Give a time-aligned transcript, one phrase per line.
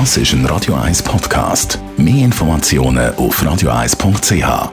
[0.00, 1.78] Das ist ein Radio 1 Podcast.
[1.96, 4.72] Mehr Informationen auf radio1.ch.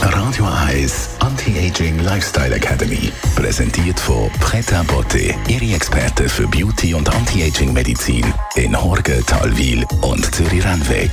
[0.00, 3.10] Radio 1 Anti-Aging Lifestyle Academy.
[3.34, 11.10] Präsentiert von Preta Botte, Ihre Experte für Beauty und Anti-Aging-Medizin in Horge, Talwil und Zürich-Rennweg.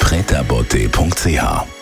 [0.00, 1.76] pretabotte.ch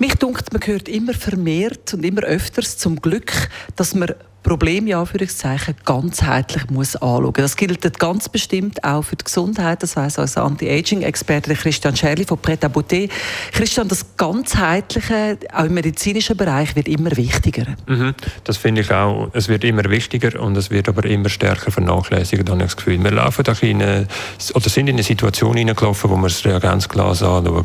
[0.00, 5.00] mich dunkt, man hört immer vermehrt und immer öfters zum Glück, dass man Problem ja
[5.00, 7.32] Anführungszeichen ganzheitlich muss anschauen.
[7.34, 9.82] Das gilt ganz bestimmt auch für die Gesundheit.
[9.82, 13.10] Das weiß als Anti-Aging-Experte Christian Scherli von Pret à Beauté.
[13.52, 17.66] Christian, das ganzheitliche auch im medizinischen Bereich wird immer wichtiger.
[17.86, 19.28] Mhm, das finde ich auch.
[19.32, 22.48] Es wird immer wichtiger und es wird aber immer stärker vernachlässigt.
[22.48, 23.02] Habe das Gefühl.
[23.02, 24.06] Wir laufen da in eine,
[24.54, 27.64] oder sind in eine Situation hineingelaufen, wo wir das Reagenzglas anschauen.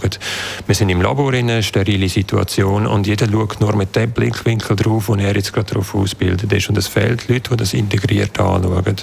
[0.66, 4.76] Wir sind im Labor in einer sterilen Situation und jeder schaut nur mit dem Blickwinkel
[4.76, 6.52] drauf, wo er jetzt gerade darauf ausbildet.
[6.70, 8.96] Und es fehlt Leute, die das integriert anschauen.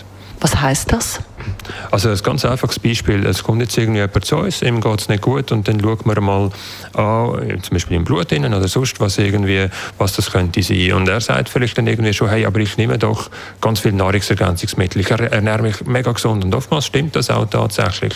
[0.42, 1.20] Was heißt das?
[1.92, 3.24] Also ein ganz einfaches Beispiel.
[3.26, 5.98] Es kommt jetzt irgendwie jemand zu uns, ihm geht es nicht gut und dann schauen
[6.04, 6.50] wir mal
[6.94, 10.94] an, zum Beispiel im Blut innen oder sonst was irgendwie, was das könnte sein.
[10.94, 15.00] Und er sagt vielleicht dann irgendwie schon, hey, aber ich nehme doch ganz viel Nahrungsergänzungsmittel.
[15.02, 18.14] Ich ernähre mich mega gesund und oftmals stimmt das auch tatsächlich.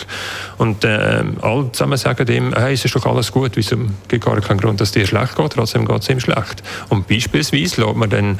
[0.57, 3.77] Und äh, alle zusammen sagen ihm, hey, es ist doch alles gut, wieso
[4.09, 6.61] gibt gar keinen Grund, dass dir schlecht geht, trotzdem geht es ihm schlecht.
[6.89, 8.39] Und beispielsweise lässt man dann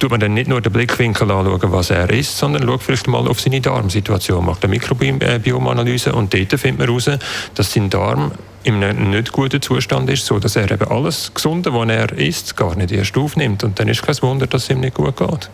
[0.00, 3.28] tut man dann nicht nur den Blickwinkel anschauen, was er ist, sondern schaut vielleicht mal
[3.28, 7.10] auf seine Darmsituation, macht eine Mikrobiomanalyse und dort findet man heraus,
[7.54, 8.32] dass sein Darm
[8.64, 12.56] in einem nicht guten Zustand ist, so dass er eben alles Gesunde, was er isst,
[12.56, 13.62] gar nicht erst aufnimmt.
[13.62, 15.50] Und dann ist kein Wunder, dass es ihm nicht gut geht.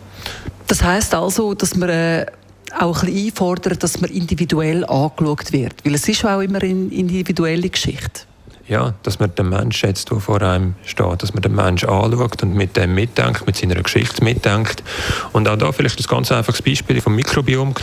[0.67, 2.25] Das heißt also, dass man äh
[2.77, 5.73] auch ein bisschen einfordern, dass man individuell angeschaut wird.
[5.85, 8.21] Weil es ist auch immer eine individuelle Geschichte
[8.67, 12.43] ja, dass man den Menschen jetzt, der vor einem steht, dass man den Menschen anschaut
[12.43, 14.83] und mit dem mitdenkt, mit seiner Geschichte mitdenkt.
[15.31, 17.73] Und auch da vielleicht ein ganz einfaches Beispiel vom Mikrobiom.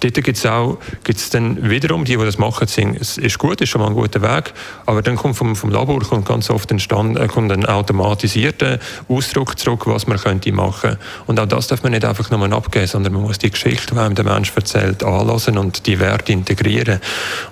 [0.00, 3.60] Dort gibt es auch, gibt's dann wiederum, die, die das machen, sagen, es ist gut,
[3.62, 4.52] ist schon mal ein guter Weg,
[4.84, 8.78] aber dann kommt vom, vom Labor kommt ganz oft ein, Stand, äh, kommt ein automatisierter
[9.08, 10.98] Ausdruck zurück, was man könnte machen.
[11.26, 14.00] Und auch das darf man nicht einfach nur abgeben, sondern man muss die Geschichte, die
[14.00, 17.00] einem der Mensch erzählt, anlassen und die Werte integrieren.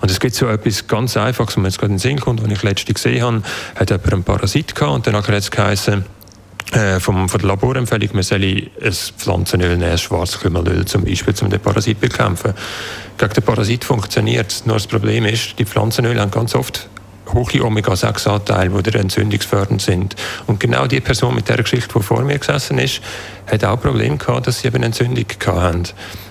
[0.03, 2.43] Und es gibt so etwas ganz Einfaches, wenn man jetzt gerade in den Sinn kommt,
[2.43, 3.43] was ich letztens gesehen habe,
[3.77, 6.05] hat jemand einen Parasit gehabt und dann hat es geheißen,
[6.73, 11.51] äh, vom, von der Laborempfehlung, man soll ein Pflanzenöl nehmen, ein Schwarzkümmelöl zum Beispiel, um
[11.51, 12.55] den Parasit zu bekämpfen.
[13.19, 14.67] Gegen den Parasit funktioniert es.
[14.67, 16.89] Nur das Problem ist, die Pflanzenöle haben ganz oft
[17.35, 20.17] hohe Omega-6-Anteile, die entzündungsfördernd sind.
[20.47, 23.01] Und genau die Person mit der Geschichte, die vor mir gesessen ist,
[23.51, 25.89] hat auch Probleme gehabt, dass sie eben Entzündung hatten.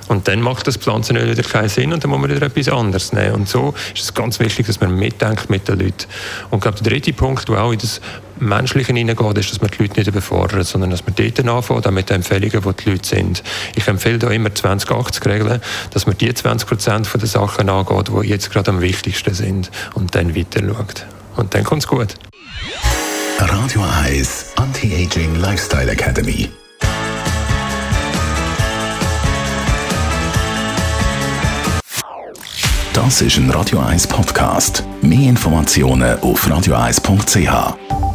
[0.08, 3.14] Und dann macht das Pflanzenöl wieder keinen Sinn und dann muss man wieder etwas anderes
[3.14, 3.34] nehmen.
[3.34, 6.06] Und so ist es ganz wichtig, dass man mitdenkt mit den Leuten.
[6.50, 8.02] Und ich glaube, der dritte Punkt, der auch in das
[8.42, 11.92] Menschliche hineingeht, ist, dass man die Leute nicht überfordert, sondern dass man dort anfängt, auch
[11.92, 13.44] mit den Empfehlungen, die die Leute sind.
[13.76, 18.52] Ich empfehle da immer 20-80-Regeln, dass man die 20 Prozent der Sachen angeht, die jetzt
[18.52, 21.06] gerade am wichtigsten sind und dann weiter schaut.
[21.36, 22.16] Und dann kommt es gut.
[23.40, 26.50] Radio 1 Anti-Aging Lifestyle Academy.
[32.94, 34.84] Das ist ein Radio 1 Podcast.
[35.02, 38.11] Mehr Informationen auf radio1.ch.